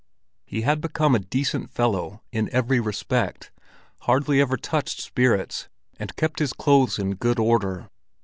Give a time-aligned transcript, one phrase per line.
[0.47, 3.51] He had become a decent fellow in every respect,
[3.99, 7.87] hardly ever touched spirits, and kept his clothes in good order.